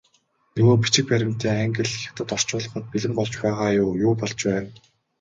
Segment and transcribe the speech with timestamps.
[0.59, 4.69] Нөгөө бичиг баримтын англи, хятад орчуулгууд бэлэн болж байгаа юу, юу болж байна?